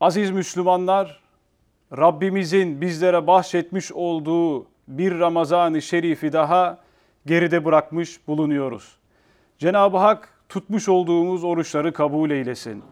Aziz 0.00 0.30
Müslümanlar, 0.30 1.20
Rabbimizin 1.96 2.80
bizlere 2.80 3.26
bahşetmiş 3.26 3.92
olduğu 3.92 4.66
bir 4.88 5.18
Ramazan-ı 5.18 5.82
Şerif'i 5.82 6.32
daha 6.32 6.78
geride 7.26 7.64
bırakmış 7.64 8.28
bulunuyoruz. 8.28 8.96
Cenab-ı 9.58 9.96
Hak 9.96 10.28
tutmuş 10.48 10.88
olduğumuz 10.88 11.44
oruçları 11.44 11.92
kabul 11.92 12.30
eylesin. 12.30 12.84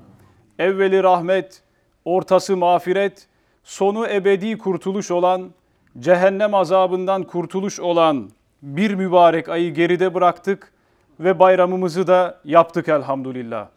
Evveli 0.59 1.03
rahmet, 1.03 1.63
ortası 2.05 2.57
mağfiret, 2.57 3.29
sonu 3.65 4.09
ebedi 4.09 4.59
kurtuluş 4.59 5.11
olan, 5.11 5.51
cehennem 5.99 6.55
azabından 6.55 7.23
kurtuluş 7.23 7.81
olan 7.81 8.31
bir 8.63 8.95
mübarek 8.95 9.49
ayı 9.49 9.75
geride 9.75 10.15
bıraktık 10.15 10.73
ve 11.21 11.39
bayramımızı 11.39 12.07
da 12.07 12.41
yaptık 12.45 12.89
elhamdülillah. 12.89 13.69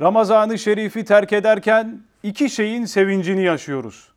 Ramazan-ı 0.00 0.58
Şerif'i 0.58 1.04
terk 1.04 1.32
ederken 1.32 2.02
iki 2.22 2.50
şeyin 2.50 2.84
sevincini 2.84 3.42
yaşıyoruz. 3.42 4.08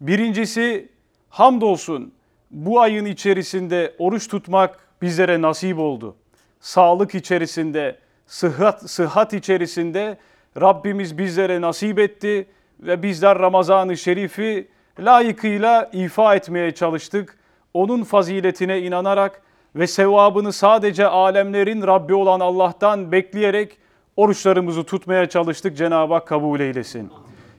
Birincisi 0.00 0.88
hamdolsun 1.28 2.12
bu 2.50 2.80
ayın 2.80 3.04
içerisinde 3.04 3.94
oruç 3.98 4.28
tutmak 4.28 4.78
bizlere 5.02 5.42
nasip 5.42 5.78
oldu. 5.78 6.16
Sağlık 6.60 7.14
içerisinde, 7.14 7.98
sıhhat, 8.26 8.90
sıhhat 8.90 9.32
içerisinde 9.32 10.18
Rabbimiz 10.60 11.18
bizlere 11.18 11.60
nasip 11.60 11.98
etti 11.98 12.46
ve 12.80 13.02
bizler 13.02 13.38
Ramazan-ı 13.38 13.96
Şerif'i 13.96 14.68
layıkıyla 15.00 15.90
ifa 15.92 16.34
etmeye 16.34 16.74
çalıştık. 16.74 17.38
Onun 17.74 18.04
faziletine 18.04 18.80
inanarak 18.80 19.42
ve 19.76 19.86
sevabını 19.86 20.52
sadece 20.52 21.06
alemlerin 21.06 21.82
Rabbi 21.82 22.14
olan 22.14 22.40
Allah'tan 22.40 23.12
bekleyerek 23.12 23.78
oruçlarımızı 24.16 24.84
tutmaya 24.84 25.28
çalıştık. 25.28 25.76
Cenab-ı 25.76 26.14
Hak 26.14 26.26
kabul 26.26 26.60
eylesin. 26.60 27.10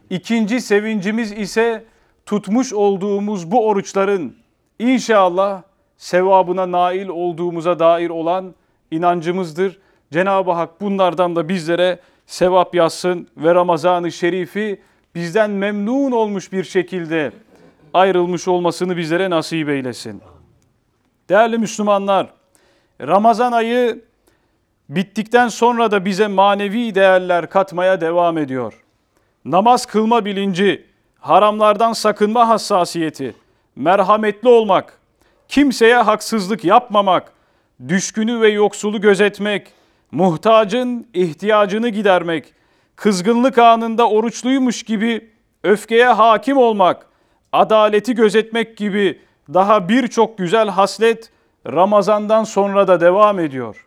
İkinci 0.10 0.62
sevincimiz 0.62 1.32
ise 1.32 1.86
tutmuş 2.26 2.74
olduğumuz 2.74 3.52
bu 3.52 3.68
oruçların 3.68 4.36
inşallah 4.80 5.62
sevabına 5.98 6.72
nail 6.72 7.08
olduğumuza 7.08 7.80
dair 7.80 8.10
olan 8.10 8.56
inancımızdır. 8.92 9.80
Cenab-ı 10.12 10.52
Hak 10.52 10.82
bunlardan 10.82 11.36
da 11.36 11.50
bizlere 11.50 12.00
sevap 12.26 12.76
yazsın 12.76 13.28
ve 13.38 13.56
Ramazan-ı 13.56 14.12
Şerif'i 14.12 14.82
bizden 15.16 15.50
memnun 15.50 16.12
olmuş 16.12 16.52
bir 16.52 16.64
şekilde 16.64 17.32
ayrılmış 17.94 18.48
olmasını 18.48 18.98
bizlere 18.98 19.30
nasip 19.30 19.70
eylesin. 19.70 20.22
Değerli 21.30 21.58
Müslümanlar, 21.58 22.34
Ramazan 23.02 23.52
ayı 23.52 24.02
bittikten 24.90 25.48
sonra 25.48 25.92
da 25.92 26.06
bize 26.06 26.28
manevi 26.28 26.96
değerler 26.96 27.50
katmaya 27.50 28.02
devam 28.02 28.38
ediyor. 28.38 28.83
Namaz 29.46 29.86
kılma 29.86 30.26
bilinci, 30.26 30.86
haramlardan 31.20 31.94
sakınma 31.94 32.48
hassasiyeti, 32.48 33.36
merhametli 33.76 34.50
olmak, 34.50 35.00
kimseye 35.48 35.96
haksızlık 35.96 36.66
yapmamak, 36.66 37.34
düşkünü 37.88 38.42
ve 38.42 38.50
yoksulu 38.50 39.02
gözetmek, 39.02 39.68
muhtacın 40.12 41.08
ihtiyacını 41.14 41.90
gidermek, 41.90 42.54
kızgınlık 42.96 43.58
anında 43.58 44.10
oruçluymuş 44.10 44.84
gibi 44.84 45.30
öfkeye 45.64 46.08
hakim 46.08 46.58
olmak, 46.58 47.06
adaleti 47.52 48.16
gözetmek 48.16 48.78
gibi 48.78 49.22
daha 49.54 49.90
birçok 49.90 50.38
güzel 50.38 50.70
haslet 50.70 51.30
Ramazan'dan 51.68 52.44
sonra 52.44 52.88
da 52.88 53.02
devam 53.02 53.40
ediyor. 53.40 53.86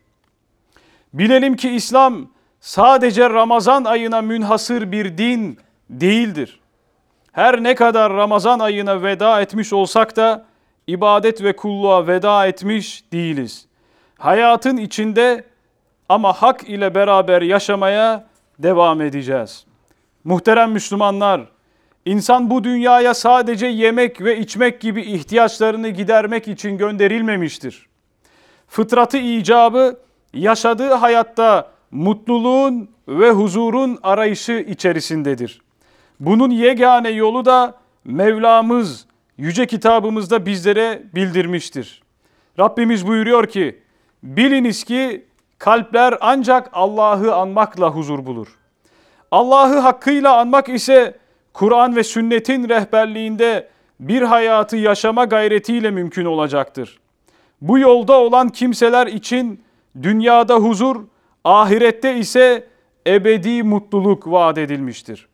Bilelim 1.14 1.56
ki 1.56 1.70
İslam 1.70 2.28
sadece 2.66 3.30
Ramazan 3.30 3.84
ayına 3.84 4.22
münhasır 4.22 4.92
bir 4.92 5.18
din 5.18 5.58
değildir. 5.90 6.60
Her 7.32 7.62
ne 7.62 7.74
kadar 7.74 8.12
Ramazan 8.12 8.58
ayına 8.58 9.02
veda 9.02 9.40
etmiş 9.40 9.72
olsak 9.72 10.16
da 10.16 10.44
ibadet 10.86 11.42
ve 11.42 11.56
kulluğa 11.56 12.06
veda 12.06 12.46
etmiş 12.46 13.04
değiliz. 13.12 13.66
Hayatın 14.18 14.76
içinde 14.76 15.44
ama 16.08 16.32
hak 16.32 16.68
ile 16.68 16.94
beraber 16.94 17.42
yaşamaya 17.42 18.26
devam 18.58 19.00
edeceğiz. 19.00 19.66
Muhterem 20.24 20.72
Müslümanlar, 20.72 21.40
insan 22.04 22.50
bu 22.50 22.64
dünyaya 22.64 23.14
sadece 23.14 23.66
yemek 23.66 24.20
ve 24.20 24.38
içmek 24.38 24.80
gibi 24.80 25.02
ihtiyaçlarını 25.02 25.88
gidermek 25.88 26.48
için 26.48 26.78
gönderilmemiştir. 26.78 27.86
Fıtratı 28.68 29.18
icabı 29.18 29.96
yaşadığı 30.34 30.92
hayatta 30.92 31.75
mutluluğun 31.90 32.88
ve 33.08 33.30
huzurun 33.30 33.98
arayışı 34.02 34.52
içerisindedir. 34.52 35.62
Bunun 36.20 36.50
yegane 36.50 37.10
yolu 37.10 37.44
da 37.44 37.74
Mevlamız 38.04 39.06
yüce 39.38 39.66
kitabımızda 39.66 40.46
bizlere 40.46 41.02
bildirmiştir. 41.14 42.02
Rabbimiz 42.58 43.06
buyuruyor 43.06 43.46
ki, 43.46 43.80
biliniz 44.22 44.84
ki 44.84 45.24
kalpler 45.58 46.18
ancak 46.20 46.70
Allah'ı 46.72 47.34
anmakla 47.34 47.90
huzur 47.90 48.26
bulur. 48.26 48.48
Allah'ı 49.30 49.78
hakkıyla 49.78 50.36
anmak 50.36 50.68
ise 50.68 51.18
Kur'an 51.52 51.96
ve 51.96 52.04
sünnetin 52.04 52.68
rehberliğinde 52.68 53.68
bir 54.00 54.22
hayatı 54.22 54.76
yaşama 54.76 55.24
gayretiyle 55.24 55.90
mümkün 55.90 56.24
olacaktır. 56.24 56.98
Bu 57.60 57.78
yolda 57.78 58.12
olan 58.12 58.48
kimseler 58.48 59.06
için 59.06 59.60
dünyada 60.02 60.54
huzur, 60.54 60.96
ahirette 61.46 62.16
ise 62.16 62.66
ebedi 63.06 63.62
mutluluk 63.62 64.30
vaat 64.30 64.58
edilmiştir. 64.58 65.28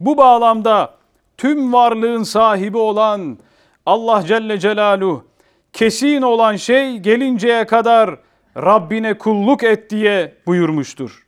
Bu 0.00 0.16
bağlamda 0.16 0.94
tüm 1.36 1.72
varlığın 1.72 2.22
sahibi 2.22 2.76
olan 2.76 3.38
Allah 3.86 4.24
Celle 4.26 4.58
Celaluhu 4.58 5.24
kesin 5.72 6.22
olan 6.22 6.56
şey 6.56 6.96
gelinceye 6.96 7.66
kadar 7.66 8.18
Rabbine 8.56 9.18
kulluk 9.18 9.62
et 9.62 9.90
diye 9.90 10.34
buyurmuştur. 10.46 11.26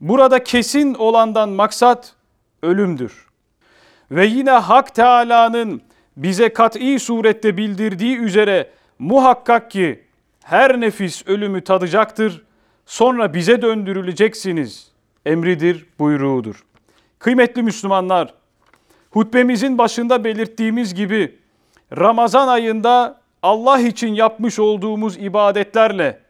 Burada 0.00 0.44
kesin 0.44 0.94
olandan 0.94 1.48
maksat 1.48 2.14
ölümdür. 2.62 3.26
Ve 4.10 4.26
yine 4.26 4.50
Hak 4.50 4.94
Teala'nın 4.94 5.82
bize 6.16 6.52
kat'i 6.52 7.00
surette 7.00 7.56
bildirdiği 7.56 8.16
üzere 8.18 8.70
muhakkak 8.98 9.70
ki 9.70 10.04
her 10.44 10.80
nefis 10.80 11.26
ölümü 11.26 11.64
tadacaktır. 11.64 12.47
Sonra 12.88 13.34
bize 13.34 13.62
döndürüleceksiniz. 13.62 14.88
Emridir, 15.26 15.86
buyruğudur. 15.98 16.64
Kıymetli 17.18 17.62
Müslümanlar, 17.62 18.34
hutbemizin 19.10 19.78
başında 19.78 20.24
belirttiğimiz 20.24 20.94
gibi 20.94 21.38
Ramazan 21.98 22.48
ayında 22.48 23.20
Allah 23.42 23.80
için 23.80 24.14
yapmış 24.14 24.58
olduğumuz 24.58 25.16
ibadetlerle 25.16 26.20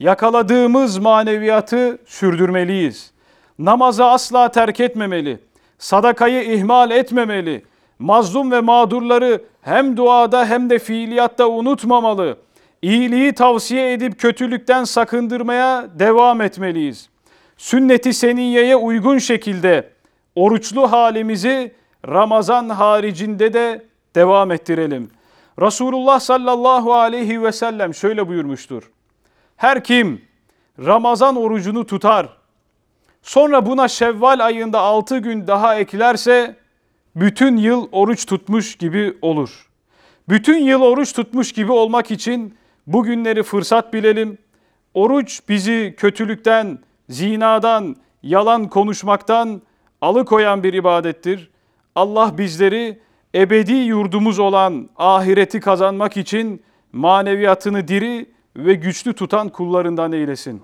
yakaladığımız 0.00 0.98
maneviyatı 0.98 1.98
sürdürmeliyiz. 2.06 3.12
Namazı 3.58 4.04
asla 4.04 4.50
terk 4.50 4.80
etmemeli, 4.80 5.38
sadakayı 5.78 6.42
ihmal 6.42 6.90
etmemeli, 6.90 7.64
mazlum 7.98 8.50
ve 8.50 8.60
mağdurları 8.60 9.44
hem 9.60 9.96
duada 9.96 10.46
hem 10.46 10.70
de 10.70 10.78
fiiliyatta 10.78 11.48
unutmamalı. 11.48 12.45
İyiliği 12.86 13.32
tavsiye 13.32 13.92
edip 13.92 14.20
kötülükten 14.20 14.84
sakındırmaya 14.84 15.86
devam 15.98 16.40
etmeliyiz. 16.40 17.08
Sünneti 17.56 18.14
seniyeye 18.14 18.76
uygun 18.76 19.18
şekilde 19.18 19.90
oruçlu 20.34 20.92
halimizi 20.92 21.74
Ramazan 22.08 22.68
haricinde 22.68 23.52
de 23.52 23.86
devam 24.14 24.50
ettirelim. 24.50 25.10
Resulullah 25.60 26.20
sallallahu 26.20 26.94
aleyhi 26.94 27.42
ve 27.42 27.52
sellem 27.52 27.94
şöyle 27.94 28.28
buyurmuştur. 28.28 28.90
Her 29.56 29.84
kim 29.84 30.24
Ramazan 30.78 31.36
orucunu 31.36 31.86
tutar, 31.86 32.28
sonra 33.22 33.66
buna 33.66 33.88
Şevval 33.88 34.46
ayında 34.46 34.80
6 34.80 35.18
gün 35.18 35.46
daha 35.46 35.76
eklerse 35.76 36.56
bütün 37.16 37.56
yıl 37.56 37.88
oruç 37.92 38.26
tutmuş 38.26 38.76
gibi 38.76 39.18
olur. 39.22 39.70
Bütün 40.28 40.58
yıl 40.58 40.82
oruç 40.82 41.12
tutmuş 41.12 41.52
gibi 41.52 41.72
olmak 41.72 42.10
için 42.10 42.54
bugünleri 42.86 43.42
fırsat 43.42 43.92
bilelim. 43.92 44.38
Oruç 44.94 45.40
bizi 45.48 45.94
kötülükten, 45.96 46.78
zinadan, 47.08 47.96
yalan 48.22 48.68
konuşmaktan 48.68 49.62
alıkoyan 50.00 50.62
bir 50.62 50.72
ibadettir. 50.72 51.50
Allah 51.94 52.38
bizleri 52.38 52.98
ebedi 53.34 53.72
yurdumuz 53.72 54.38
olan 54.38 54.88
ahireti 54.96 55.60
kazanmak 55.60 56.16
için 56.16 56.62
maneviyatını 56.92 57.88
diri 57.88 58.26
ve 58.56 58.74
güçlü 58.74 59.12
tutan 59.12 59.48
kullarından 59.48 60.12
eylesin. 60.12 60.62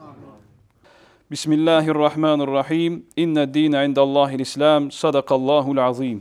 Bismillahirrahmanirrahim. 1.31 3.07
İnne 3.17 3.55
dine 3.55 3.85
indallahil 3.87 4.41
İslam. 4.41 4.91
Sadakallahul 4.91 5.77
azim. 5.77 6.21